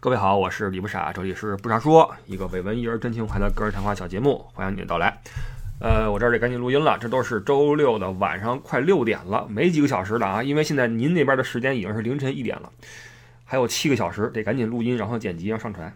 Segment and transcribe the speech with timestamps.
[0.00, 5.18] 各位好，我是李不傻，这里是不傻说，一个伪文艺而真情怀的个人谈话小节目，欢迎你的到来。
[5.80, 12.70] 呃，我这儿得赶紧录音了，这都是周六的晚上快六点了，没几个小时了啊，因为现在您那边的时间已经是凌晨一点了，
[13.44, 15.92] 还有七个小时，得赶紧录音，然后剪辑，然后上传。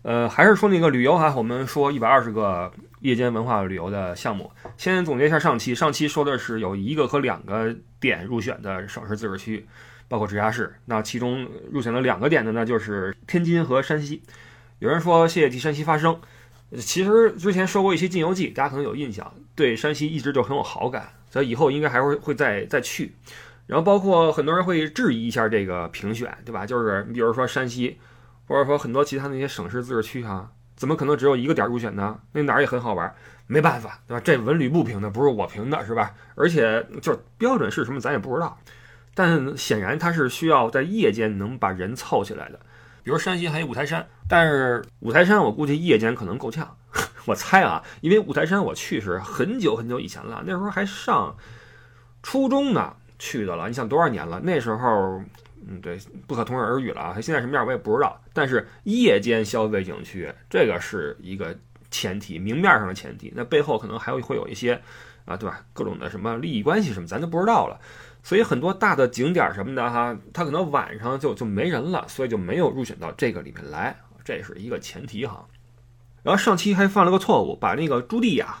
[0.00, 9.66] 呃，还是说那个旅游哈，我们说一百二十个夜间文化旅游的项目，先总结一下上期，上期说的是有一个和两个点入选的省市自治区。
[10.10, 14.20] 包括直辖市，那其中入选了两个点的呢，就是天津和山西。
[14.80, 16.20] 有人说谢谢替山西发声，
[16.78, 23.12] 其实之前说过一些《晋游记》，大家可能有印象，对山西一直就很有好感，所以以后应该还会会再再去。
[23.68, 26.66] 然后包括很多人会质疑一下这个评选，对吧？
[26.66, 27.96] 就是你比如说山西，
[28.48, 32.18] 或者说很多其他那些省市自治区啊，怎么可能只有一个点入选呢？
[32.32, 33.14] 那哪儿也很好玩，
[33.46, 34.20] 没办法，对吧？
[34.24, 36.12] 这文旅部评的，不是我评的，是吧？
[36.34, 38.58] 而且就是标准是什么，咱也不知道。
[39.14, 42.60] 但显然它是需要在夜间能把人凑起来的，
[43.02, 46.76] 比如山西还有五台山，但是五台山我估计夜间可能够呛，
[47.26, 51.36] 我猜啊，因为五台山我去是很久很久以前了，那时候还上
[52.22, 54.40] 初中呢去的了，你想多少年了？
[54.40, 55.22] 那时候，
[55.68, 58.18] 嗯，对，不可同日而语了啊，现在什么样我也不知道。
[58.32, 61.54] 但是夜间消费景区这个是一个
[61.90, 64.80] 前提，明面上的前提，那背后可能还会会有一些
[65.26, 65.60] 啊，对吧？
[65.72, 67.78] 各种的什么利益关系什么，咱就不知道了。
[68.22, 75.46] 所以很多大的景点什么的哈，它可能晚上就就没人了，所以就没有入选到这个里面来，这是一个前提哈。
[76.22, 78.58] 然后上期还犯了个错误，把那个朱棣呀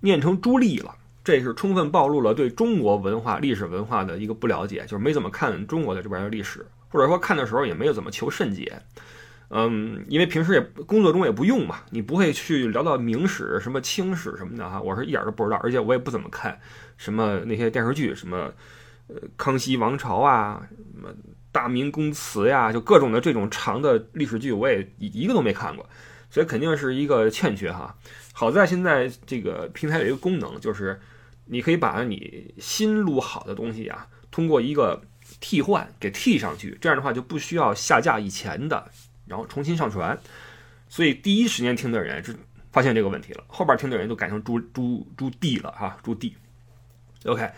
[0.00, 8.82] 念成朱棣了，这是充分暴露了对中国文化、历史文化的一个不了解，就是没怎么看中国的这边的历史，或者说看的时候也没有怎么求甚解。
[9.50, 16.58] 嗯，因为平时也工作中也不用嘛，你不会去聊到明史、什么清史什么的哈，我是一点都不知道，而且我也不怎么看
[16.96, 18.52] 什么那些电视剧什么。
[19.12, 20.62] 呃，康熙王朝啊，
[20.94, 21.12] 什么
[21.50, 25.84] 大明宫词呀，就各种的这种长的历史剧，我也一个都没看过，
[26.30, 27.92] 所以肯定是一个欠缺哈。
[28.32, 31.00] 好在现在这个平台有一个功能，就是
[31.46, 35.02] 你可以把你新录好的东西啊，通过一个
[35.40, 38.88] 替换给替上去，这样的话就不需要下架以前的，
[39.30, 40.18] 然后重新上传。
[40.88, 42.34] 所以第一时间听的人就
[42.70, 46.34] 发现这个问题了，后边听的人都改成朱朱朱棣了哈，朱棣。
[47.24, 47.50] OK。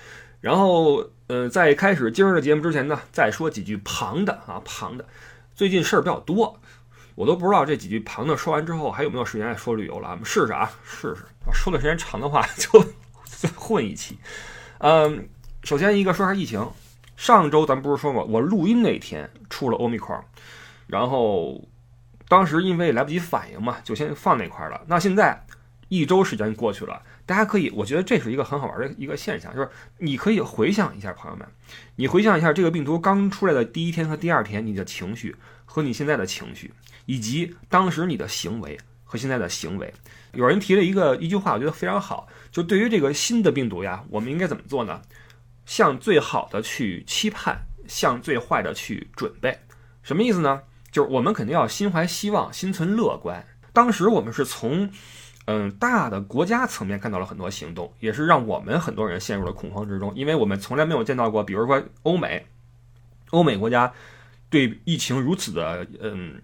[0.42, 5.06] 然后，呃，在开始今儿的节目之前呢，再说几句旁的啊，旁的。
[5.54, 6.60] 最近事儿比较多，
[7.14, 10.10] 我都不知道这几句旁的说完之后还有没有时间说旅游了。
[10.10, 11.24] 我们试试啊，试试。
[11.52, 12.84] 说的时间长的话，就
[13.54, 14.18] 混一期。
[14.78, 15.28] 嗯，
[15.62, 16.68] 首先一个说下疫情。
[17.16, 20.12] 上周咱不是说过，我录音那天出了欧米克，
[20.92, 21.58] 然后
[22.28, 24.78] 当时因为来不及反应嘛，就先放那块了。
[24.86, 25.42] 那现在
[25.88, 27.02] 一周时间过去了。
[27.24, 31.48] 大家可以，我觉得这是一个很好玩的一个现象，就是你可以回想一下，朋友们，
[31.96, 36.70] 你回想一下这个病毒刚出来的第一天和第二天，你的情绪和你现在的情绪，
[37.06, 39.90] 以及当时你的行为和现在的行为。
[40.34, 45.00] 有人提了一个一句话，我觉得非常好，就对于这个新的病毒呀，我们应该怎么做呢？
[45.64, 49.56] 向最好的去期盼，向最坏的去准备。
[50.02, 50.60] 什么意思呢？
[50.92, 53.44] 就是我们肯定要心怀希望，心存乐观。
[53.72, 54.88] 当时我们是从。
[55.46, 62.46] 嗯，大的国家层面看到了很多行动，也是让我们很多人陷入了恐慌之中，因为我们从来没有见到过，比如说欧美，
[63.30, 63.92] 欧美国家
[64.48, 66.40] 对疫情如此的嗯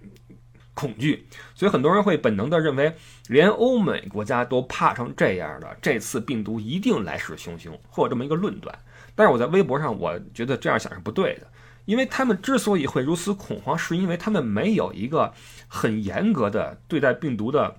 [0.74, 2.92] 恐惧，所以很多人会本能的认为，
[3.28, 8.76] 连欧美国家都怕成这样的，这次病毒一定来势汹汹，会有这么一个论断。
[9.14, 11.46] 但是我在微博上，我觉得这样想是不对的，
[11.88, 15.32] 因为他们之所以会如此恐慌，是因为他们没有一个
[15.66, 17.76] 很严格的对待病毒的。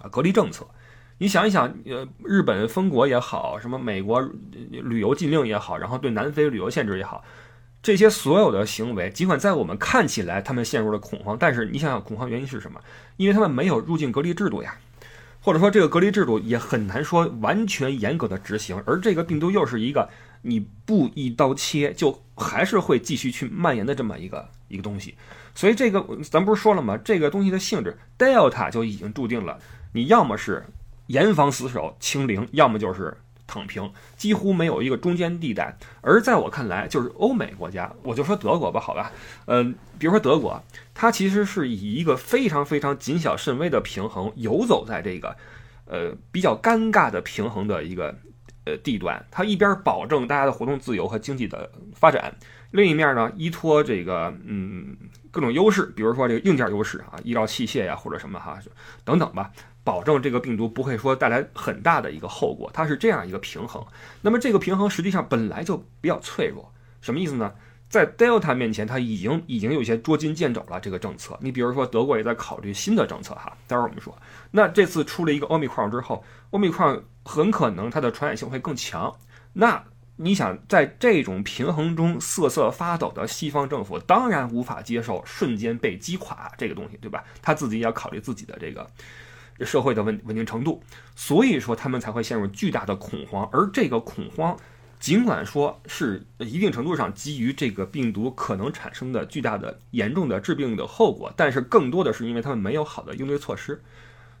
[0.00, 0.64] 啊，隔离政策，
[1.18, 4.20] 你想一想，呃，日本封国也好，什么美国
[4.70, 7.24] 旅游禁令也好，然后对南非旅游限制也好，
[7.82, 12.80] 这些所有的行为，尽管在我们看起来他们陷入了恐慌，但是你想想恐慌原因是什么？
[13.16, 14.78] 因为他们没有入境隔离制度呀，
[15.40, 20.08] 或者说这个隔离制度也很难说完全严格的执行，而这个病毒又是一个
[20.42, 25.14] 你不一刀切就还是会继续去蔓延的这么一个一个东西，
[25.54, 26.98] 所以这个咱不是说了吗？
[27.04, 29.58] 这个东西的性质，Delta 就已经注定了。
[29.92, 30.64] 你要么是
[31.06, 33.16] 严防死守清零，要么就是
[33.46, 35.76] 躺平，几乎没有一个中间地带。
[36.02, 39.10] 而在我看来，就是欧美国家，我就说德国吧，好吧，
[39.46, 40.62] 嗯，比如说德国，
[40.94, 45.34] 它其实是以一个非常非常谨小慎微的平衡游走在这个，
[45.86, 48.14] 呃，比较尴尬的平衡的一个
[48.68, 49.24] 呃地段。
[49.30, 52.34] 它一边保证大家的活动自由和经济的发展，
[52.72, 54.96] 另一面呢，依托这个嗯
[55.30, 58.58] 各种优势，比如说这个硬件优势啊，医疗器械呀，或者什么哈
[59.04, 59.50] 等等吧。
[59.84, 63.82] 保证这个病毒不会说带来很大的一个后果，它是这样一个平衡。
[64.20, 66.70] 那么这个平衡实际上本来就比较脆弱，
[67.00, 67.50] 什么意思呢？
[67.88, 70.78] 在 Delta 面前，它已经已经有些捉襟见肘了。
[70.78, 73.56] 这个政策，你比如说德国也在考虑新的政策哈。
[73.66, 74.16] 待会儿我们说，
[74.50, 79.14] 那这次出了一个 Omicron 之后，Omicron 很可能它的传染性会更强。
[79.54, 79.82] 那
[80.16, 87.24] 你想在这种平衡中瑟瑟发抖的西方政府，当然无法接受瞬间被击垮这个东西，对吧？
[87.40, 88.86] 他自己也要考虑自己的这个
[89.64, 90.82] 社会的稳稳定程度，
[91.16, 94.54] 所以说他们才会陷入巨大的恐慌，而这个恐慌。
[94.98, 103.80] 尽管说是一定程度上基于这个病毒可能产生的巨大的严重的致病的后果，但是更多的是因为他们没有好的应对措施，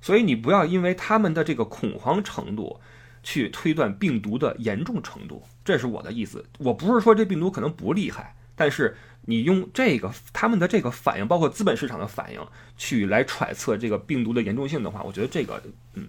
[0.00, 2.80] 所以你不要因为他们的这个恐慌程度
[3.22, 6.44] 去推断病毒的严重程度，这是我的意思。
[6.58, 12.40] 我不是说这病毒可能不厉害，但是你用这个他们的这个反应，包括资本市场的反应，
[12.76, 15.62] 去来揣测这个病毒的严重性的话，我觉得这个
[15.94, 16.08] 嗯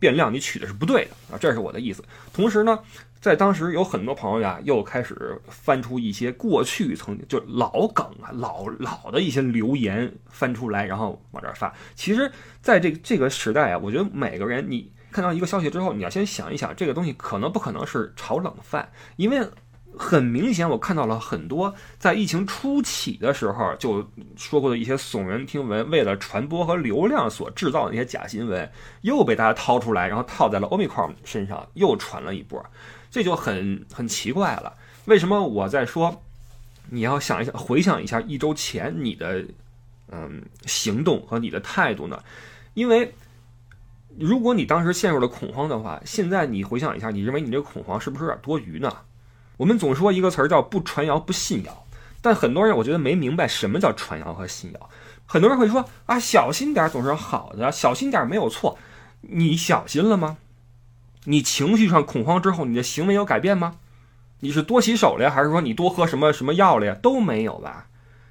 [0.00, 2.02] 变量你取的是不对的啊，这是我的意思。
[2.32, 2.80] 同时呢。
[3.20, 11.70] 在当时，有很多朋友呀，又开始翻出一些过去曾经就老梗啊、老老的一些留言翻出来，然后往这儿发。
[11.94, 12.32] 其实，
[12.62, 19.46] 在这这个时代啊，我觉得每个人，你看到一个消息之后，你要先想一想，这个东西可能不可能是炒冷饭，因为
[19.96, 28.70] 很明显，我看到了很多在疫情初起的时候就说过的一些耸人听闻，为了传播和流量所制造的那些假新闻，
[29.02, 32.64] 又被大家掏出来，然后套在了 Omicron 身上，又传了一波。
[33.10, 34.72] 这就很很奇怪了，
[35.06, 36.22] 为什么我在说，
[36.88, 39.44] 你要想一想，回想一下一周前你的
[40.10, 42.22] 嗯行动和你的态度呢？
[42.74, 43.12] 因为
[44.16, 48.96] 如果你当时陷入了恐慌的话，现在你回想一下，你认为你这个恐慌是不是有点多余呢？
[49.60, 51.84] 我们总说一个词儿叫不传谣不信谣，
[52.22, 54.88] 但很多人我觉得没明白什么叫传谣和信谣。
[55.26, 58.78] 很多人会说啊，小心点儿总是好的，小心点儿没有错，
[59.20, 60.38] 你小心了吗？
[61.24, 63.76] 你情绪上恐慌之后，你的行为有改变吗？
[64.38, 66.96] 你是多洗手了呀，还是说你多喝什么什么药了呀？
[67.02, 67.88] 都没有吧。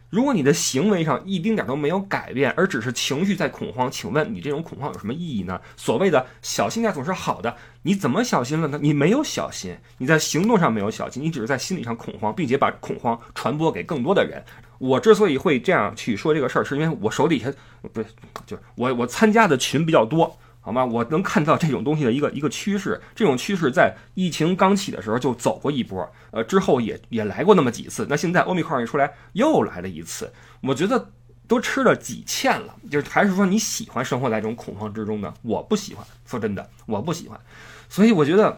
[0.09, 5.59] 如果你的行为上一丁点都没有改变，而只是情绪在恐慌，请问你这种恐慌有什么意义呢？
[5.77, 8.79] 所谓的小心点总是好的，你怎么小心了呢？
[8.81, 14.43] 你没有小心，你在行动上没有小心，你只是在心理上恐慌，并且把恐慌传播给更多的人。
[14.79, 17.51] 我之所以会这样去说这个事儿，是因为我手底下
[17.93, 18.07] 不是，
[18.45, 20.37] 就是我我参加的群比较多。
[20.69, 20.85] 好吗？
[20.85, 28.05] 我能看到这种东西的一个一个趋势，这种趋势在疫情刚起的时候就走过一波，呃，之后也也来过那么几次。
[28.07, 30.31] 那现在欧米克戎一出来，又来了一次，
[30.61, 31.09] 我觉得
[31.47, 32.75] 都吃了几堑了。
[32.91, 35.33] 就是还是说你喜欢生活在这种恐慌之中呢？
[35.41, 37.39] 我不喜欢，说真的，我不喜欢。
[37.89, 38.55] 所以我觉得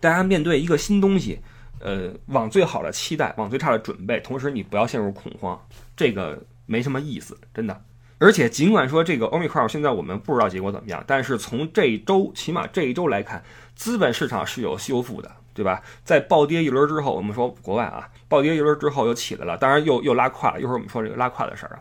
[0.00, 1.40] 大家面对一个新东西，
[1.80, 5.60] 呃，往最好的期待，往最差的准备，同时你不要陷入恐慌，
[5.94, 7.82] 这个没什么意思，真的。
[8.18, 15.82] 而且，尽管说这个 Omicron 现在我们不知道结果怎么样，但是从这一周，起码这一周来看，资本市场是有修复的，对吧？
[16.02, 20.60] 在暴跌一轮之后，我们说国外啊，暴跌一轮之后又起来了，当然又又拉胯了。
[20.60, 21.78] 一会儿我们说这个拉胯的事儿啊，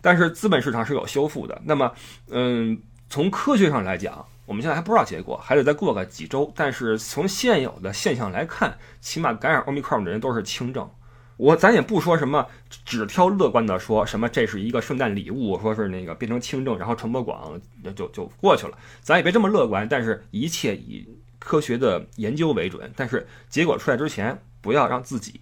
[0.00, 1.60] 但是资本市场是有修复的。
[1.64, 1.92] 那么，
[2.30, 2.76] 嗯，
[3.08, 6.52] 从科学上来讲，我们现在还不知道结果，还得再过个几周。
[6.56, 10.90] 但是从现有的现象来看，起码感染 Omicron 的人都是轻症。
[11.38, 12.46] 我咱也不说什么，
[12.84, 17.58] 只挑乐观的说什么，这是一个圣诞礼物，说是那个变成轻症，然后传播广，
[17.94, 18.76] 就就过去了。
[19.02, 21.08] 咱也别这么乐观，但是一切以
[21.38, 22.92] 科学的研究为准。
[22.96, 25.40] 但是结果出来之前，不要让自己，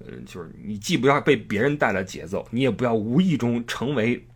[0.00, 4.26] 嗯，就是你既不要被别人带了节奏，你也不要无意中成为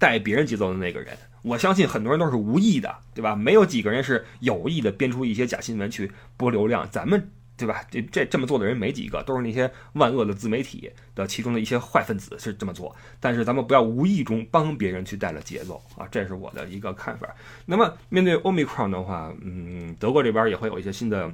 [0.00, 1.16] 带别人节奏的那个人。
[1.42, 3.36] 我相信很多人都是无意的，对吧？
[3.36, 6.90] 没有几个人是有意的编出一些假新闻去博流量。
[6.90, 7.30] 咱们。
[7.60, 7.84] 对吧？
[7.90, 12.96] 这这这么做的人没几个，都是那些万恶的自媒体的其中的一些坏分子是这么做。
[13.20, 17.28] 但是咱们不要无意中帮别人去带了节奏啊，这是我的一个看法。
[17.66, 21.30] 那么面对 Omicron 的话，嗯，德国这边也会有一些新的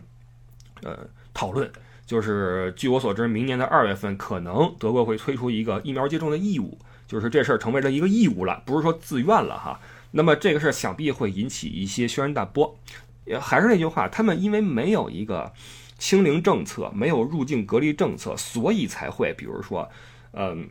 [0.83, 0.99] 呃
[1.33, 1.71] 讨论，
[2.04, 9.78] 就是据我所知，明年的二月份可能德国会推出一个疫苗接种的义务，就是这事儿成为了一个义务了，不是说自愿了哈。
[10.11, 12.76] 那么这个事儿想必会引起一些轩然大波。
[13.25, 15.52] 也还是那句话，他们因为没有一个。
[15.99, 19.88] 清零政策没有入境隔离政策，所以才会比如说，
[20.33, 20.69] 嗯，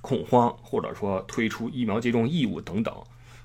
[0.00, 2.94] 恐慌，或者说推出疫苗接种义务等等，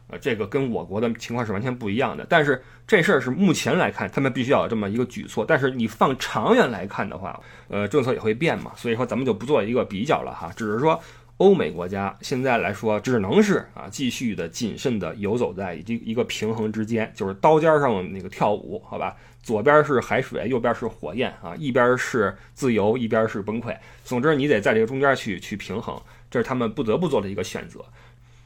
[0.08, 2.26] 呃，这个跟我国的情况是完全不一样的。
[2.30, 5.44] 但是这事儿是目前来看，他们必须要有这么一个举措。
[5.48, 8.72] 但是你放长远来看的话，呃，政策也会变嘛。
[8.76, 11.02] 所以说咱们就不做一个比较了哈，只是说
[11.42, 19.18] 欧美国家现在来说，只能是啊继续的谨慎的游走在一一个平衡之间，就是刀尖上那个跳舞，好吧。
[19.42, 23.76] 左边是海水，右边是火焰啊，一边是自由，一边是崩溃。
[24.06, 27.84] 总之，你得在这个中间去去平衡，这是他们不得不做的一个选择。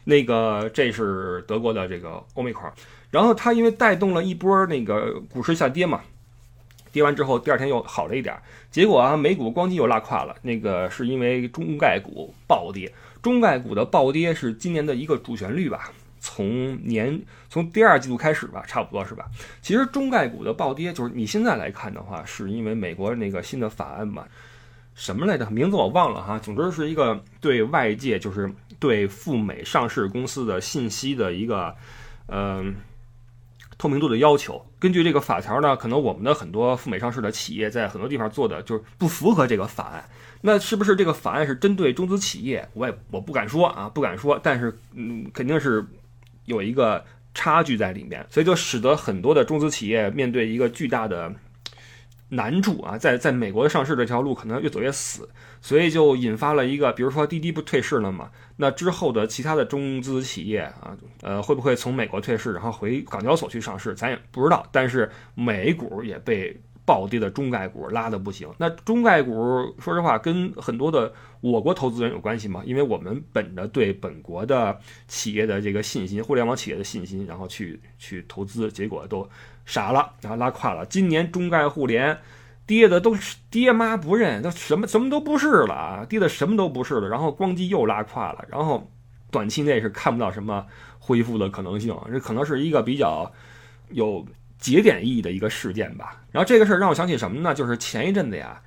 [0.06, 2.72] 那个，这是德国的这个欧美块，
[3.12, 6.00] 然后它因为带动了一波那个股市下跌嘛，
[6.96, 8.34] 跌完之后第二天又好了一点，
[8.72, 12.90] 结果啊美股咣叽又拉胯了，那个是因为中概股暴跌，
[13.22, 15.92] 中概股的暴跌是今年的一个主旋律吧。
[16.22, 19.26] 从年从第二季度开始吧，差不多是吧？
[19.62, 24.26] 其实中概股的暴跌，就是你现在来看的话，是因为美国那个新的法案嘛，
[24.94, 25.46] 什么来着？
[25.52, 26.40] 名字我忘了哈。
[26.40, 28.50] 总之是一个对外界，就是
[28.80, 31.76] 对赴美上市公司的信息的一个，
[32.28, 32.74] 嗯，
[33.86, 34.66] 透明度的要求。
[34.80, 40.04] 根据这个法条呢，可能我们的很多赴美上市的企业在很多地方做的就是不符合这个法案。
[40.42, 42.68] 那是不是这个法案是针对中资企业？
[42.74, 44.40] 我也我不敢说啊，不敢说。
[44.42, 45.86] 但是嗯，肯定是。
[46.46, 51.34] 有一个差距在里面，所以就使得很多的中资企业面对一个巨大的
[52.30, 55.30] 难住啊，在在美国上市这条路可能越走越死，
[55.62, 64.66] 所以就引发了一个，比如说滴滴不退市了嘛，那之后的其他的中资企业啊，呃，会不会从美国退市，然后回港交所去上市，咱也不知道。
[64.72, 66.60] 但是美股也被。
[66.88, 69.34] 暴跌的中概股拉的不行，那中概股
[69.80, 71.12] 说实话跟很多的
[71.52, 72.64] 我国投资人有关系吗？
[72.66, 79.30] 因为我们本着对本国的企业的这个信心，互联网企业的信心，然后去去投资，结果都
[79.64, 80.84] 傻了，然后拉胯了。
[80.88, 82.18] 今年中概互联
[82.66, 88.92] 跌的都是爹妈不认，都什么什么都不是了啊，跌的什么都不是了，然后咣叽又拉胯了，然后
[89.30, 90.66] 短期内是看不到什么
[90.98, 93.32] 恢复的可能性，这可能是一个比较
[93.90, 94.26] 有。
[94.58, 96.24] 节点意义的一个事件吧。
[96.32, 97.54] 然后这个事儿让我想起什么呢？
[97.54, 98.60] 就是前一阵子呀，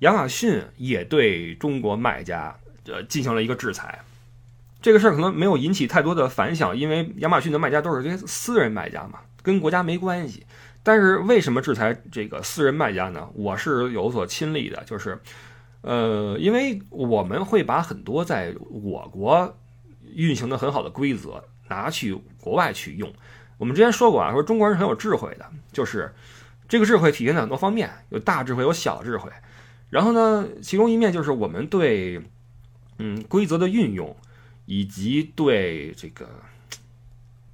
[0.00, 4.00] 亚马逊也对中国卖家呃进行了一个制裁。
[4.82, 10.44] 这个事儿可能没有引起太多的反响，因为亚马逊的卖家都是些私人卖家嘛，跟国家没关系。
[10.82, 13.26] 但是为什么制裁这个私人卖家呢？
[13.32, 15.18] 我是有所亲历的，就是
[15.80, 19.56] 呃，因为我们会把很多在我国
[20.12, 23.10] 运行的很好的规则拿去国外去用。
[23.56, 26.12] 我们之前说过啊，说中国人很有智慧的，就是
[26.68, 29.30] 这个智慧体现在很多方面，有大智慧，有小智慧。
[29.94, 32.20] 然后呢，其中一面就是我们对
[32.98, 34.16] 嗯规则的运用，
[34.66, 36.28] 以及对这个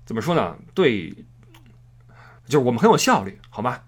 [0.06, 0.56] 怎么说呢？
[0.72, 1.10] 对，
[2.46, 3.84] 就是我们很有效率，好吧？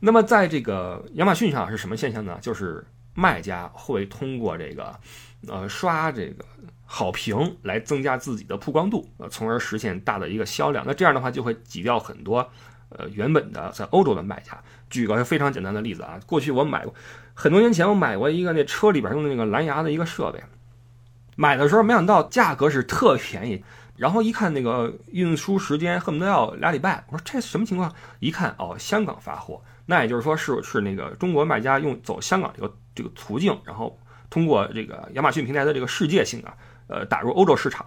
[0.00, 2.36] 那么在这个亚马逊上是什么现象呢？
[2.42, 5.00] 就是卖家会通过这个
[5.48, 6.44] 呃刷这个。
[6.86, 10.84] 好评来增加自己的曝光度，呃，从而实现大的一个销量。
[10.86, 12.48] 那这样的话就会挤掉很多，
[12.98, 14.58] 呃，原本的在欧洲的卖家。
[14.90, 16.94] 举个非常简单的例子啊，过去我买过
[17.34, 20.42] 很多年前我买过一个那车里边用的那个蓝牙的一个设备，
[21.36, 23.64] 买的时候没想到价格是特便宜，
[23.96, 27.92] 然后一看那个运输时间恨不得要俩礼拜，我说这什么情况？
[28.20, 33.98] 一看哦，香港发货，那也就是说是是那个中国卖家用走香港这个这个途径，然后
[34.30, 36.54] 通过这个亚马逊平台的这个世界性啊。
[36.86, 37.86] 呃，打入欧洲市场，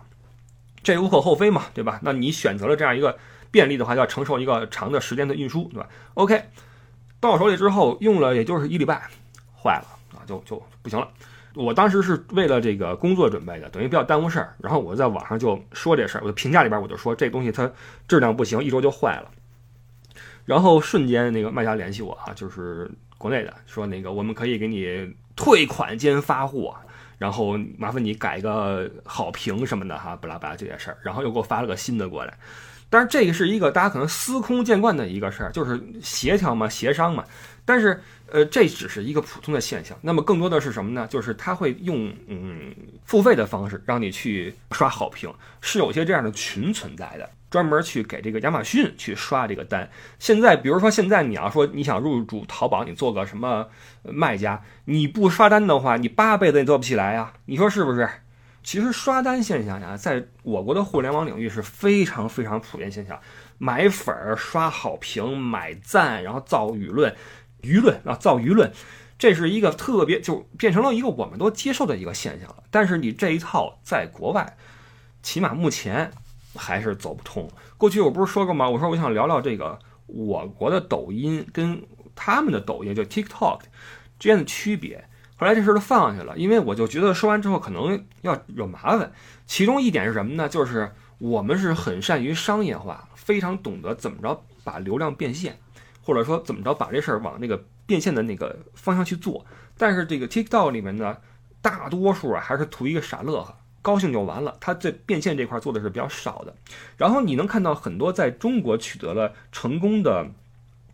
[0.82, 2.00] 这无可厚非嘛，对吧？
[2.02, 3.16] 那你选择了这样一个
[3.51, 6.44] 便利的话，要承受一个长的时间的运输，对吧？OK，
[7.20, 9.10] 到手里之后用了也就是一礼拜，
[9.56, 9.88] 坏了
[10.18, 11.08] 啊，就就不行了。
[11.56, 14.56] 我当时是为了这个工作准备的，等于比较耽误事儿。
[14.60, 17.72] 然后我在网上就说这事儿，我的评价里边我就说这东西它
[18.08, 19.32] 质量不行，一周就坏了。
[20.46, 26.75] 然后瞬间那个卖家联系我啊，就是国内的，说那个我们可以给你退款兼发货。
[27.18, 32.38] 然后麻烦你改一个好评什么的哈，巴拉巴拉这些事儿，然后又给我发了个新的过来。
[32.89, 37.24] 但是这个是一个大家可能司空见惯的一个事儿，就是协调嘛，协商嘛。
[37.65, 38.01] 但是
[38.32, 39.98] 呃，这只是一个普通的现象。
[40.01, 41.06] 那么更多的是什么呢？
[41.10, 47.29] 就是他会用嗯付费的方式让你去刷好评，是有些这样的群存在的。
[47.50, 49.89] 专门去给这个亚马逊去刷这个单。
[50.20, 53.65] 现在，比如说现在你要说你想入驻淘宝，你做个什么
[54.03, 57.32] 卖家，你不刷单的话，你八辈子也做不起来呀。
[57.46, 58.10] 你说是不是？
[58.68, 63.18] 其实刷单现象呀，在我国的互联网领域是非常非常普遍现象。
[63.58, 67.16] 买粉儿、刷好评、买赞，然后造舆论，
[67.62, 68.70] 舆论啊，造舆论，
[69.18, 72.64] 这是一个特别就变成了一个我们都接受的一个现象了。
[72.70, 74.58] 但是你这一套在国外，
[75.24, 76.12] 起码目前。
[76.60, 77.48] 还是走不通。
[77.78, 78.68] 过去我不是说过吗？
[78.68, 81.84] 我说我想聊聊这个我国的抖音跟
[82.16, 83.60] 他们的抖音，就 TikTok
[84.18, 85.07] 之间的区别。
[85.38, 89.12] 后来这事儿就放下了，因为我就觉得说完之后可能要惹麻烦。
[89.46, 90.50] 其中一点是什么呢？
[90.50, 95.58] 就是我们是很善于商业化，非常懂得怎么着把流量变现，
[96.03, 99.46] 或者说怎么着把这事儿往那个变现的那个方向去做。
[99.77, 101.17] 但是这个 TikTok 里面呢，
[101.62, 103.56] 大多数啊还是图一个傻乐呵。
[103.84, 106.53] 高兴就完了，他在变现这块做的是比较少的。
[106.98, 110.27] 然后你能看到很多在中国取得了成功的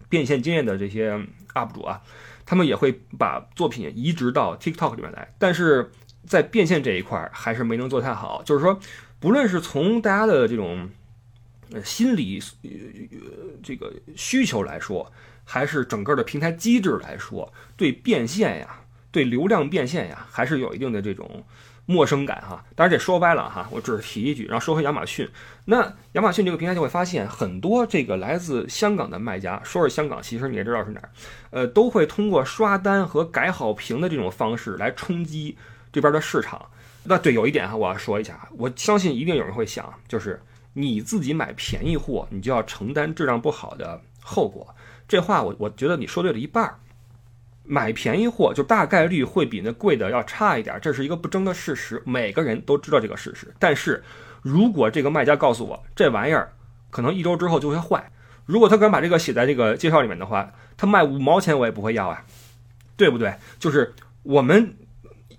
[0.10, 1.18] 变现经验的这些
[1.56, 2.02] UP 主啊，
[2.46, 5.92] 他们也会把作品移植到 TikTok 里面来，但是
[6.26, 8.42] 在变现这一块还是没能做太好。
[8.44, 8.80] 就是说，
[9.20, 10.90] 不论是从大家的这种
[11.84, 12.42] 心理
[13.64, 15.12] 这个需求来说，
[15.44, 18.82] 还是整个的平台机制来说，对变现呀，
[19.14, 21.44] 对流量变现呀，还是有一定的这种
[21.86, 22.66] 陌生感哈。
[22.76, 24.46] 当然这说歪了哈，我只是提一句。
[24.48, 25.30] 然后说回亚马逊，
[25.66, 31.10] 那亚马逊这个平台就会发现很多这个来自香港的卖家，说是香港，其实你也知道是哪儿，
[31.52, 35.56] 呃，都会通过刷单和改好评的这种方式来冲击
[35.92, 36.66] 这边的市场。
[37.04, 40.42] 那对，有一点哈，我要说一下，我相信一定有人会想，就是
[40.74, 44.74] 你自己买便宜货，你就要承担质量不好的后果。
[45.08, 46.80] 这话我我觉得你说对了一半儿。
[47.64, 53.54] 买便宜货就大概率会比那贵的要差一点，这是一个不争的事实，每个人都知道这个事实。
[53.60, 54.04] 但是
[54.42, 56.54] 如果这个卖家告诉我这玩意儿
[56.90, 58.12] 可能一周之后就会坏，
[58.46, 62.26] 如果他敢把这个写在这个介绍里面的话，他卖五毛钱我也不会要啊，
[62.98, 63.34] 对不对？
[63.60, 63.94] 就是
[64.24, 64.76] 我们。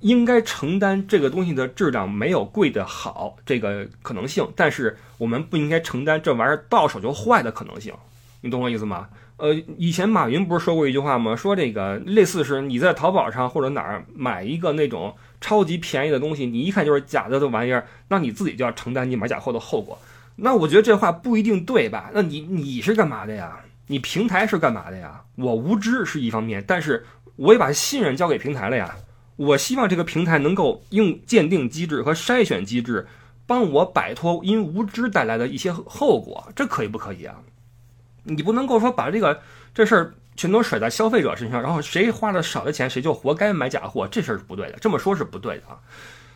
[0.01, 7.95] 应该承担这个东西的质量没有贵的好这个可能性，但是我们不应该承担这玩意儿到手就坏的可能性，
[8.43, 9.09] 你懂我意思吗？
[9.37, 11.35] 呃，以前马云不是说过一句话吗？
[11.35, 19.99] 说这个类似是你在淘宝上或者哪儿买一个那种超级便宜的东西，你一看就是假的的玩意儿，那你自己就要承担你买假货的后果。
[20.37, 22.11] 那我觉得这话不一定对吧？
[22.15, 23.61] 那你你是干嘛的呀？
[23.89, 25.23] 你平台是干嘛的呀？
[25.35, 27.05] 我无知是一方面，但是
[27.37, 28.97] 我也把信任交给平台了呀。
[29.37, 33.09] 我希望这个平台能够用鉴定机制和筛选机制，
[33.47, 37.35] 帮我摆脱因无知带来的一些后果，这可以不可以啊？
[38.25, 39.41] 你不能够说把这个
[39.73, 44.79] 这事儿全都甩在消费者身上，然后谁花了少的钱谁就活该买假货，这事儿是不对的。
[44.81, 45.79] 这么说是不对的啊。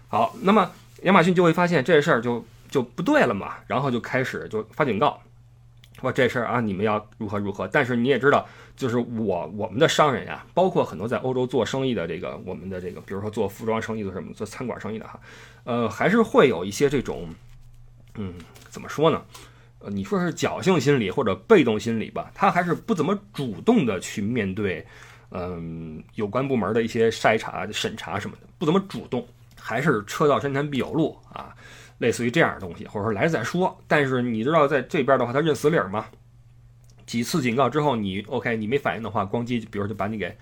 [0.08, 0.70] 好，那么
[1.02, 5.20] 亚马逊就会发现这事儿就就不对了嘛，然后就开始就发警告。
[6.00, 7.66] 说这事儿啊，你们要如何如何？
[7.66, 15.18] 但是你也知道，就是我我们的商人呀，包括很多在欧洲做生意的这个我们的这个，比如说做服装生意的什么，做餐馆生意的哈，
[15.64, 17.28] 呃，还是会有一些这种，
[18.14, 18.32] 嗯，
[18.68, 19.20] 怎么说呢？
[19.90, 24.86] 你说是侥幸心理或者被动心理吧，他还是不怎么主动的去面对，
[25.30, 29.26] 嗯，有关部门的一些筛查、审查什么的，不怎么主动，
[29.58, 31.54] 还是车到山前必有路啊。
[31.98, 33.76] 类似于这样的东西，或者说来再说。
[33.88, 36.06] 但是你知道，在这边的话，他认死理儿吗？
[37.06, 40.38] 几次警告之后，你 OK，你没反应的话，咣叽，比如就把你给，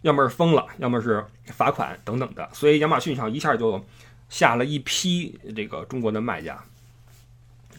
[0.00, 2.48] 要么是封了，要么是罚款等等的。
[2.54, 3.84] 所以亚马逊上一下就
[4.30, 6.58] 下了一批这个中国的卖家，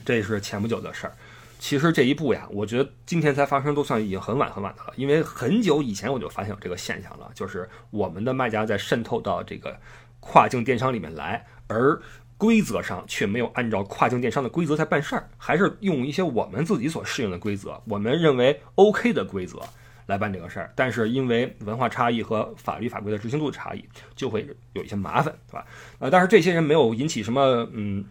[0.06, 1.14] 这是前不久的事儿。
[1.60, 4.94] 其实这一步呀，我觉得今天才发生，都算已经很晚很晚的了。
[4.96, 9.78] 因为很久以前我就发现有这个现象了，就是我们的卖家在渗透到这个
[10.20, 12.02] 跨境电商里面来，而。
[12.40, 19.60] 规则上却没有按照跨境电商的规则在办事儿，还是用一些我们自己所适应的规则，我们认为 OK 的规则
[20.06, 20.72] 来办这个事儿。
[20.74, 23.84] 但是因为文化差异和法律法规的执行度差异，
[24.16, 25.66] 就会有一些麻烦，对吧？
[26.00, 28.06] 呃，但是这些人没有引起什么嗯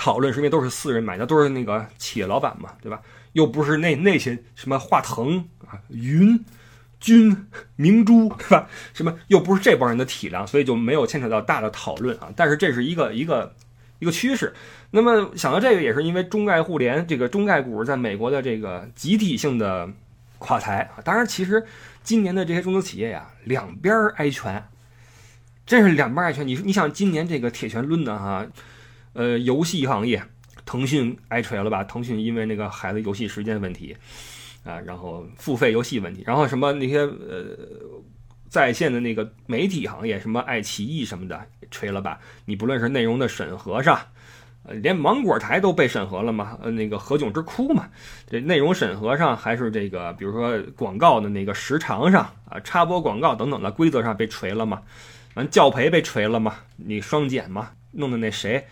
[0.00, 3.02] 讨论，是因为都是私人买的，都是那个企业老板嘛，对吧？
[3.34, 6.42] 又不是那那些什么华腾啊、云。
[7.00, 7.34] 君
[7.76, 8.68] 明珠是吧？
[8.92, 12.28] 什么又不是这帮人的体量，所以就没有牵扯到大的讨论啊。
[12.36, 13.54] 但是这是一个一个
[14.00, 14.52] 一个趋势。
[14.90, 19.88] 那么想到这个，也是因为中概互联这个中概股在美国的这个集体性的
[20.36, 21.00] 垮台啊。
[21.02, 21.64] 当然，其实
[22.02, 24.62] 今年的这些中资企业呀，两边挨拳，
[25.64, 26.46] 真是两边挨拳。
[26.46, 28.46] 你你想今年这个铁拳抡的哈，
[29.12, 30.22] 呃，游戏行业，
[30.64, 31.84] 腾讯挨锤了吧？
[31.84, 33.96] 腾讯因为那个孩子游戏时间问题。
[34.62, 37.56] 啊，然后付费游戏问题，然后什么那些呃
[38.50, 42.20] 在线的那个媒体行业，什么爱奇艺什么的，锤了吧？
[42.44, 43.98] 你不论是内容的审核上，
[44.64, 46.58] 呃，连芒果台都被审核了嘛？
[46.62, 47.88] 呃，那个何炅之哭嘛？
[48.28, 54.82] 这内容审核上，还是这个，比如说广告的那个时长上啊，插播广告等等的规则上被锤了嘛？
[55.36, 56.56] 完教培被锤了嘛？
[56.76, 57.70] 你双减嘛？
[57.92, 58.66] 弄的那谁？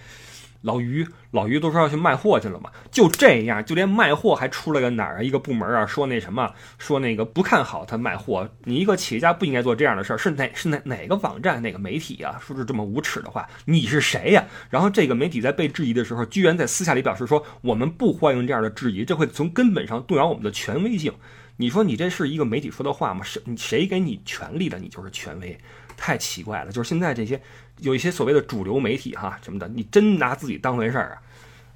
[0.62, 2.70] 老于，老于都说要去卖货去了嘛？
[2.90, 5.86] 就这样，就连卖货还出了个哪儿啊一个部门啊？
[5.86, 8.48] 说那什么，说那个不看好他卖货。
[8.64, 12.40] 你一个企业家不应该做这样的事儿，是哪是哪哪个网站哪个媒体啊？
[12.44, 14.44] 说出这么无耻的话，你是谁呀？
[14.68, 21.12] 然后这个媒体在被质疑的时候，居然在私下里表示说，我们不欢迎这样的质疑，这会从根本上动摇我们的权威性。
[21.56, 23.22] 你说你这是一个媒体说的话吗？
[23.24, 25.56] 谁谁给你权利的，你就是权威。
[25.98, 27.38] 太奇怪了，就是现在这些
[27.80, 31.22] 有一些所谓的主流媒体哈什么的，你真拿自己当回事儿啊？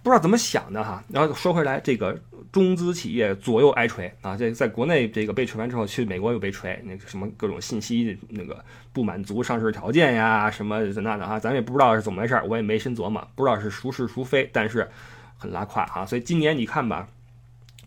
[0.03, 1.05] 不知道怎么想的哈。
[1.09, 2.19] 然后说回来，这个
[2.51, 14.89] 中资企业左右挨锤啊，这在国内这个被锤完之后，去美国又被锤，那个什么各种信息那个不满足上市条件呀，什么这那的哈，咱也不知道是怎么回事儿，我也没深琢磨，不知道是孰是孰非，但是
[15.37, 16.07] 很拉胯哈。
[16.07, 17.09] 所以今年你看吧，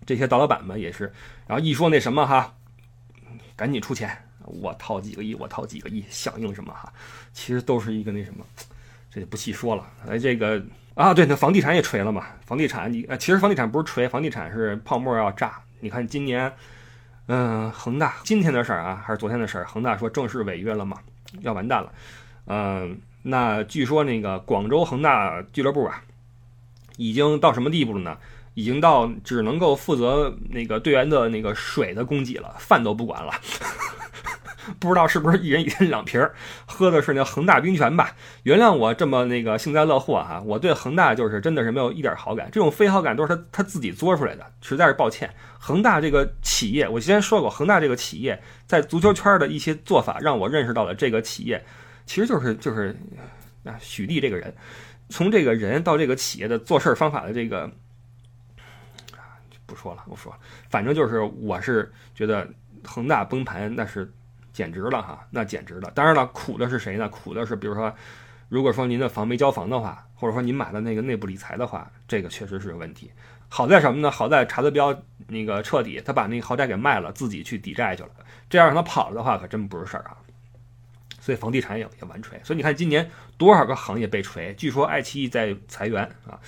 [0.05, 1.11] 这些大老板们也是，
[1.47, 2.55] 然后一说那什么哈，
[3.55, 4.24] 赶紧出钱。
[4.45, 6.91] 我掏几个亿，我掏几个亿，响应什么哈？
[7.33, 8.45] 其实都是一个那什么，
[9.11, 9.85] 这就不细说了。
[10.07, 12.25] 哎，这个啊，对，那房地产也锤了嘛。
[12.45, 15.59] 房地产，你呃，其实房地产不是锤，房地产是泡沫要炸。
[15.79, 16.51] 你看今年
[17.27, 19.65] 嗯，恒大今天的事儿啊，还是昨天的事儿？
[19.65, 20.97] 恒大说正式违约了嘛，
[21.41, 21.91] 要完蛋了。
[22.45, 26.03] 嗯，那据说那个广州恒大俱乐部啊，
[26.97, 28.17] 已经到什么地步了呢？
[28.53, 33.33] 已经到只能够负责那个队员的那个水的供给了，饭都不管了。
[34.79, 36.33] 不知道是不是一人一天两瓶儿，
[36.65, 38.15] 喝的是那恒大冰泉吧？
[38.43, 45.33] 原谅我这么那个幸灾乐祸哈，我对恒大就是真的是没有一点好感，这种非好感都是他他自己作出来的，实在是抱歉。
[45.59, 51.63] 恒大这个企业，我之前说过，恒大这个企业在足球圈的一些做法，让我认识到了这个企业
[52.05, 52.95] 其实就是就是
[53.63, 54.53] 啊许帝这个人，
[55.09, 57.71] 从这个人到这个企业的做事方法的这个
[59.65, 62.47] 不说了，不说了，反正就是我是觉得
[62.83, 64.11] 恒大崩盘那是。
[64.55, 65.91] 简直了哈，那简直了！
[65.93, 67.09] 当然了，苦的是谁呢？
[67.09, 67.93] 苦的是，比如说，
[68.47, 73.11] 如果说您的房没交房的话，或者说您买的那个内部理财的话，这个确实是有问题。
[73.49, 74.09] 好在什么呢？
[74.09, 78.09] 好在查德彪那个彻底，他把那个豪宅给卖了，自己去抵债去了。
[78.49, 80.15] 这样让他跑了的话，可真不是事儿啊。
[81.19, 82.39] 所以房地产也也完锤。
[82.41, 84.53] 所以你看今年多少个行业被锤？
[84.53, 86.39] 据说爱奇艺在裁员啊，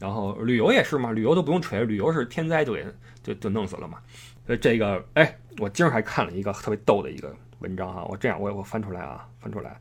[0.00, 2.84] 然后旅游也是嘛，旅游都不用锤，旅游是天灾就给
[3.22, 3.98] 就就弄死了嘛。
[4.44, 7.32] 所以这个，哎，我今儿还看了一个特别逗的一个。
[7.62, 9.80] 文章哈，我这样我我翻出来啊，翻出来，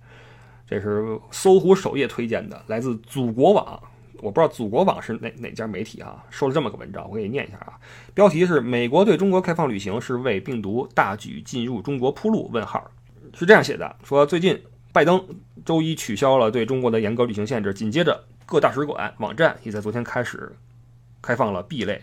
[0.65, 3.81] 这是搜狐首页推荐的，来自祖国网，
[4.19, 7.73] 我不知道祖国网是哪哪家媒体啊，说了这么个文章，我给你念一下啊，
[8.13, 12.49] 标题是美国对中国开放旅行是为病毒大举进入中国铺路？
[12.53, 12.89] 问号
[13.33, 14.61] 是这样写的，说最近
[14.93, 15.21] 拜登
[15.65, 20.51] 周一取消了对中国的严格旅行限制，紧接着各大使馆网站也在昨天开始
[21.21, 22.01] 开放了 B 类。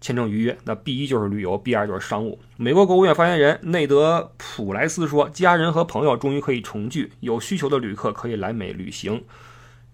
[0.00, 2.38] 签证预约，那 B 一就是旅游，B 二就是商务。
[2.56, 9.24] 美国国务院发言人内德普莱斯说：“家人和朋友终于可以重聚，有需求的旅客可以来美旅行。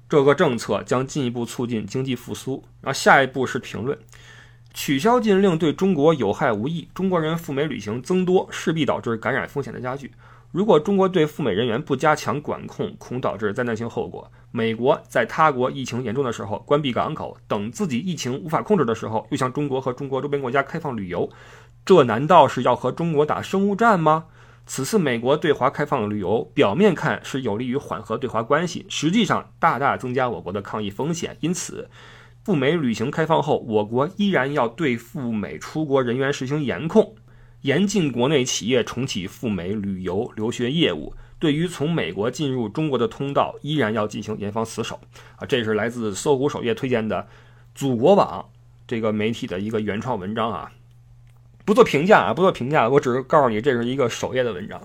[0.08, 3.96] 这个政策将进一步促进经济复苏。”然后下一步是评论：
[4.74, 10.12] 取消禁令对中国有害无益，中国人赴美旅行增多，势必导致感染风险的加剧。
[10.52, 14.30] 如果中国对赴美人员不加强管控，恐导致灾难性后果。
[14.50, 21.30] 美国在他国疫情严重的时候关闭港口，等自己疫情无法控制的时候，又向中国和中国周边国家开放旅游，
[21.86, 24.26] 这难道是要和中国打生物战吗？
[24.66, 31.38] 此次美国对华开放旅游，表面看是有利于缓和对华关系，实际上大大增加我国的抗疫风险。
[31.40, 31.88] 因此，
[32.44, 37.16] 赴美旅行开放后，我国依然要对赴美出国人员实行严控。
[37.62, 45.00] 严禁国内企业重启赴美旅游留学业务，对于从美国进入中国的通道，依然要进行严防死守。
[45.36, 47.26] 啊，这是来自搜狐首页推荐的
[47.74, 48.48] 祖国网
[48.86, 50.72] 这个媒体的一个原创文章啊，
[51.64, 54.80] 不做评价啊，不做评价，我只是告诉你这是一个首页的文章。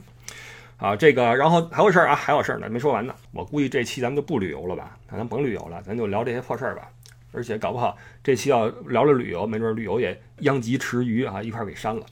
[0.77, 3.15] 啊，这个然后还有事儿啊，还有事儿呢，没说完呢。
[3.31, 6.87] 我估计这期咱们就不旅游了吧，咱甭旅游了，咱就聊这些破事儿吧。
[7.33, 12.05] 而且搞不好这期要聊了旅游，没准旅游也殃及池鱼啊，一块儿给删了。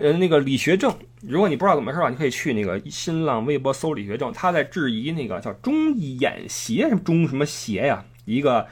[0.00, 8.66] 呃，那个李学正，如果你不知道怎么回事吧，你可以去那个新浪微博搜李学正，他在质疑那个叫中眼协什么中什么协呀，一个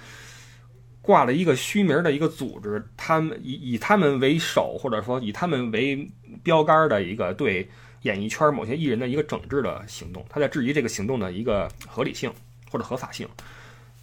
[1.03, 6.09] 挂了一个虚名的一个组织，他们以以他们为首，或者说以他们为
[6.43, 7.69] 标杆的一个对
[8.03, 12.33] 演艺圈某些艺人的一个整治的行动，他在质疑这个行动的一个合理性
[12.71, 13.27] 或者合法性。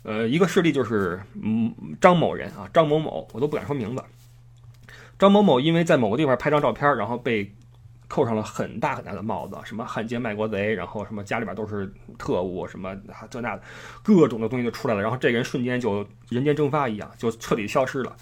[0.04, 4.04] 呃，一个事例就是嗯张某人啊，张某某，我都不敢说名字。
[5.24, 7.56] 张某某因为在某个地方拍张照片，然后被
[8.10, 12.94] 扣上了很大很大的帽子，什么汉奸卖国贼，然后什么家里边都是特务，什么
[13.30, 13.62] 这那的，
[14.04, 15.02] 各种的东西就出来了。
[15.02, 18.16] 然后这个人瞬间就人间蒸发一样，就彻底消失了。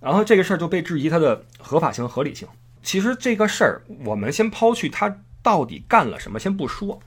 [0.00, 2.48] 然后这个事儿就被质疑它的合法性、合理性。
[2.82, 7.00] 其实这个事儿，我们先抛去他到底干了什么，先不说。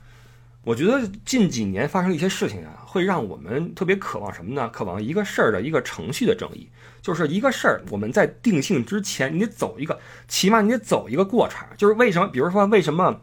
[0.64, 4.68] 我觉得近几年发生一些事情啊，会让我们特别渴望什么呢？
[4.68, 6.68] 渴望一个事儿的一个程序的正义，
[7.00, 9.98] 就是一个事儿我们在定性之前，你得走一个，
[10.28, 11.66] 起码你得走一个过程。
[11.76, 12.28] 就是为什么？
[12.28, 13.20] 比如说为什么，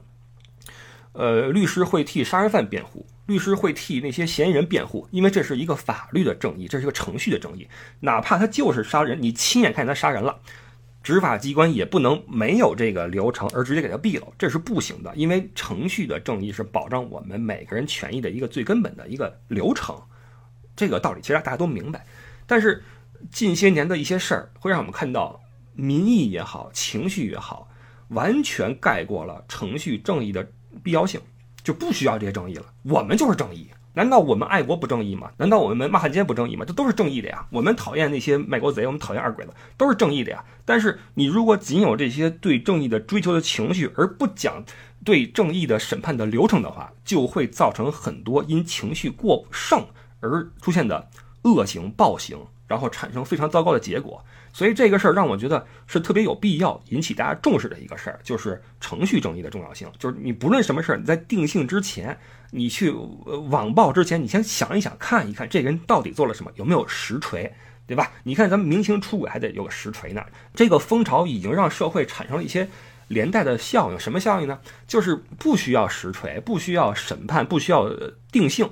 [1.14, 5.08] 呃，律师会替杀人犯辩护，律师会替那些嫌疑人辩护？
[5.12, 7.66] 因为这是一个法律的正义，这是一个程序的正义。
[8.02, 10.40] 哪怕他就是杀人，你亲眼看见他杀人了。
[11.02, 15.16] 执法机关也不能没有这个流程而直接给他毙了，这是不行的。
[15.16, 19.96] 因为程序的正义是保障我们每个人权益的一个最根本的一个流程，
[20.76, 22.06] 这个道理其实大家都明白。
[22.46, 22.84] 但是
[23.32, 25.42] 近些年的一些事儿会让我们看到，
[25.74, 27.70] 民意也好，情绪也好，
[28.10, 30.52] 完全盖过了程序正义的
[30.84, 31.22] 必要性，
[31.64, 32.66] 就不需要这些正义了。
[32.84, 33.70] 我们就是正义。
[33.94, 35.32] 难道我们爱国不正义吗？
[35.38, 36.64] 难道我们骂汉奸不正义吗？
[36.66, 37.46] 这都是正义的呀。
[37.50, 40.44] 我们讨厌那些卖国贼，我们讨厌二鬼子，都是正义的呀。
[40.64, 44.64] 但是你如果仅有这些对正义的追求的情绪，而不讲
[45.04, 49.84] 对正义的审判的流程的话，就会造成很多因情绪过剩
[50.20, 51.10] 而出现的
[51.42, 54.24] 恶行暴行，然后产生非常糟糕的结果。
[54.60, 59.90] 所以这个事儿让我觉得是特别有必要引起大家重视的一个事儿，就是程序正义的重要性。
[59.98, 62.20] 就是你不论什么事儿，你在定性之前，
[62.52, 62.92] 你去
[63.50, 67.50] 网暴之前，你先想一想，看一看这个人到底做了什么，有没有实锤，
[67.88, 68.12] 对吧？
[68.24, 70.22] 你看咱们明星出轨还得有个实锤呢。
[70.54, 72.68] 这个风潮已经让社会产生了一些
[73.08, 74.60] 连带的效应，什么效应呢？
[74.86, 77.90] 就是不需要实锤，不需要审判，不需要
[78.30, 78.70] 定性。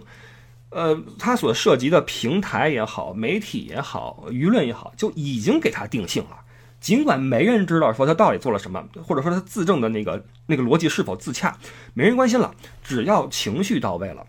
[0.69, 6.41] 呃，他所涉及的平台也好，媒体也好，舆论也好，就已经给他定性了。
[6.79, 11.57] 尽管没人知道说他到底做了什么，或者说他自证的那个那个逻辑是否自洽，
[11.93, 12.53] 没人关心了。
[12.83, 14.25] 只要情绪到位了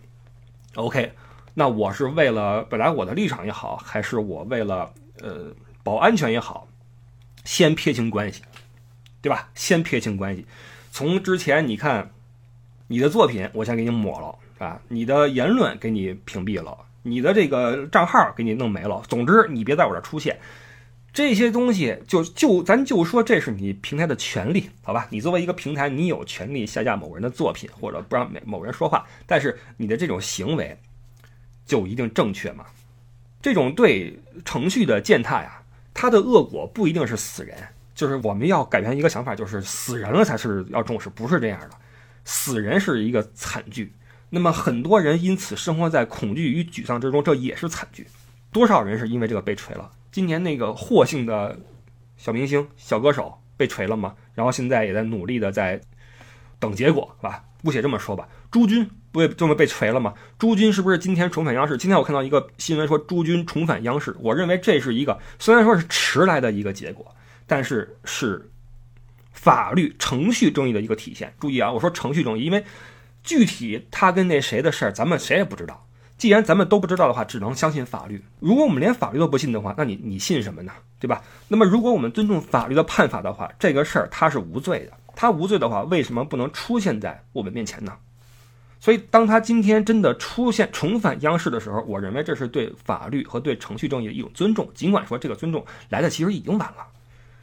[0.77, 1.13] ，OK，
[1.55, 6.69] 那我是为了本来我的立场也好，还是我为了呃保安全也好，
[7.45, 8.43] 先撇清关系，
[9.21, 9.51] 对吧？
[9.55, 10.47] 先撇清关系。
[10.91, 12.13] 从之前你看
[12.87, 14.39] 你的作品，我先给你抹了。
[14.59, 19.03] 啊，你的言论给你屏蔽了，你的这个账号给你弄没了。
[19.09, 20.39] 总之，你别在我这出现，
[21.13, 25.07] 这些东西就就咱就说这是你平台的权利，好吧？
[25.11, 30.77] 你作为一个平台，你有权利下架某人的作品或者不让某人说话，但是你的这种行为
[31.65, 32.67] 就一定正确吗？
[33.41, 35.63] 这种对程序的践踏呀，
[35.95, 37.57] 它的恶果不一定是死人，
[37.95, 41.71] 就是我们要改变一个想法，就是死人了才是要重视，不是这样的，
[42.25, 43.93] 死人是一个惨剧。
[44.31, 48.07] 那么很多人因此生活在恐惧与沮丧之中，这也是惨剧。
[48.53, 49.91] 多少人是因为这个被锤了？
[50.11, 51.59] 今年那个霍姓的
[52.17, 54.15] 小明星、小歌手被锤了吗？
[54.35, 55.81] 然后现在也在努力的在
[56.59, 57.45] 等结果，是吧？
[57.63, 58.29] 姑且这么说吧。
[58.51, 60.15] 朱军不也这么被锤了吗？
[60.39, 61.77] 朱军是不是今天重返央视？
[61.77, 67.15] 今天我看到一个新闻说朱军重返央视，我认为这是一个虽然说是迟来的一个结果，
[67.47, 68.51] 但是是
[69.33, 71.35] 法律程序正义的一个体现。
[71.41, 72.63] 注意啊，我说程序正义，因为。
[73.29, 75.87] 具体他跟那谁的事儿，咱们谁也不知道。
[76.17, 78.25] 既然咱们都不知道的话，只能相信法律。
[78.41, 80.73] 如果我们连法律都不信的话，那你你信什么呢？
[80.99, 81.23] 对吧？
[81.49, 84.93] 那么如果我们尊重法律的判罚的话，这个事儿他是无罪的。
[85.15, 87.93] 他无罪的话，为什么不能出现在我们面前呢？
[88.81, 94.71] 所以，当他今天真的出现重返央视的时候，我认为这是对法律和对程序正义的一种尊重。
[94.75, 96.87] 尽管说这个尊重来的其实已经晚了。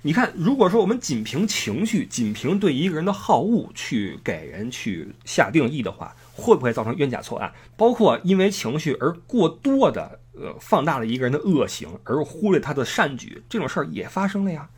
[0.06, 7.52] 你看，如果说我们仅凭情绪，仅凭对一个人的好恶去给人去下定义的话，会不会造成冤假错案？
[7.76, 14.70] 包括因为情绪而过多的呃放大了一个人的恶行，而忽略他的善举，这种事儿也发生了呀。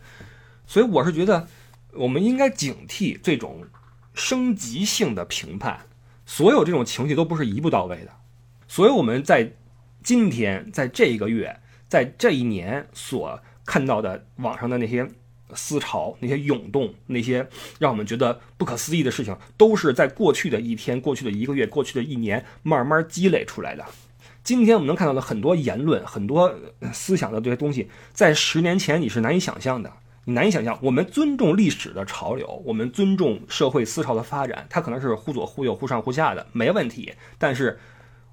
[0.66, 1.46] 所以我是觉得，
[1.92, 3.66] 我们应该警惕这种
[4.14, 5.82] 升级性的评判。
[6.26, 8.12] 所有这种情绪都不是一步到位的。
[8.70, 9.52] 所以我们在
[10.02, 11.60] 今天，在这一个月，
[11.90, 13.42] 在这一年所。
[13.68, 15.08] 看到的网上的那些
[15.54, 23.86] 思潮、那些涌动、那些让我们觉得不可思议的事情，都是在过去的一天、过去的一个月、过去的一年慢慢积累出来的。
[24.44, 26.52] 今天我们能看到的很多言论、很多
[26.92, 29.92] 思想的这些东西，在十年前你是难以想象的。
[30.24, 37.14] 你难以想象，我们尊重历史的潮流，我们尊重社会思潮的发展，它可能是忽左忽右、忽上忽下的，没问题。
[37.38, 37.80] 但是，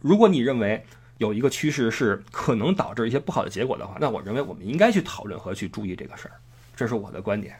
[0.00, 0.84] 如果你认为，
[1.18, 6.34] 有一个趋势是可能导致一些不好的结果的话，那我认为我们应该去讨论和去注意这个事儿，
[6.74, 7.54] 这是我的观点。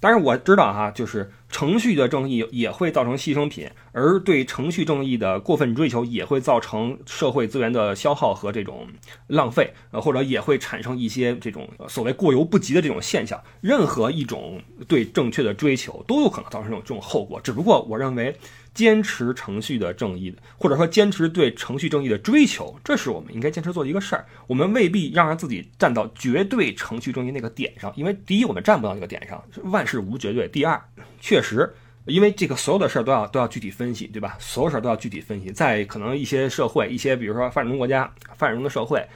[0.00, 8.86] 当然我知道哈，就是程序的正义也会造成牺牲品，而对程序正义的过分追求也会造成社会资源的消耗和这种
[9.28, 13.42] 浪费，呃，或者也会产生一些这种所谓过犹不及的这种现象。
[13.62, 18.36] 任何一种对正确的追求都有可能造成这种这种后果，只不过我认为。
[18.74, 24.26] 坚持程序的正义，或者说坚持对程序正义的追求，这是我们应该坚持做的一个事儿。
[24.48, 30.82] 我们未必让让自己站到绝对程序正义那个点上，因为第一，我们站不到那个点上，万事无绝对；第二，
[31.20, 31.72] 确实，
[32.06, 34.36] 因为这个所有的事儿都要都要具体分析，对吧？
[34.40, 35.52] 所有事儿都要具体分析。
[35.52, 39.06] 在可能一些社会，一些比如说发展中国家、发展中的社会，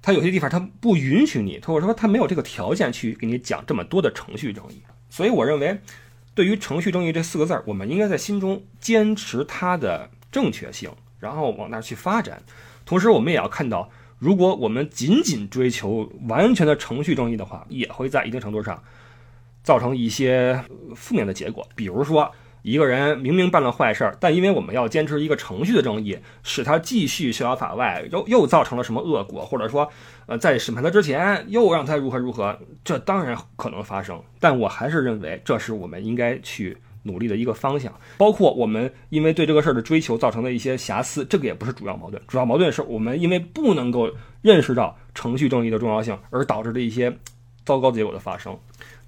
[0.00, 4.80] 它有些地方它不允许你，或者说它没有这个条件去给你讲这么多的程序正义。
[5.08, 5.76] 所以，我认为。
[6.40, 12.42] 对于程序正义这四个字儿，我们应该在心中坚持它的正确性，然后往那儿去发展。
[12.86, 18.82] 同时，我们也要看到，如果我们仅仅追求完全的程序正义的话，也会在一定程度上
[19.62, 20.58] 造成一些
[20.96, 22.34] 负面的结果，比如说。
[22.62, 29.90] 一个人明明办了坏事儿，但因为我们要坚持一个程序的正义，使他继续逍遥法外，又又造成了什么恶果，或者说，
[30.26, 34.22] 呃，在审判他之前又让他如何如何，这当然可能发生。
[34.38, 37.92] 但我还是认为，这是我们应该去努力的一个方向。
[38.18, 42.22] 包括我们因为对这个事儿的追求造成的一些瑕疵，这个也不是主要矛盾。
[42.28, 44.10] 主要矛盾是我们因为不能够
[44.42, 47.16] 认识到程序正义的重要性，而导致的一些
[47.64, 48.58] 糟糕结果的发生。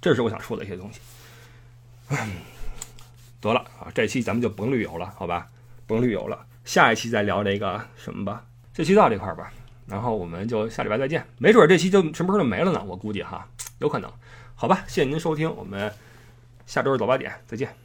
[0.01, 0.99] 这是我想说的一些东西。
[2.09, 2.27] 唉
[3.43, 5.47] 得了啊，这期咱们就甭旅游了，好吧？
[5.85, 8.45] 甭旅游了，下一期再聊这个什么吧。
[8.73, 9.51] 这期到这块儿吧。
[9.85, 13.45] 然后我们就下礼拜再见，没准这期就什么时候就没了呢，我估计哈，
[13.79, 14.09] 有可能。
[14.55, 15.91] 好吧，谢谢您收听，我们
[16.65, 17.82] 下周日早八点再见。